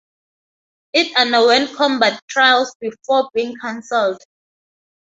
It 0.93 1.15
underwent 1.15 1.75
combat 1.77 2.19
trials 2.27 2.75
before 2.81 3.29
being 3.35 3.55
canceled. 3.61 4.19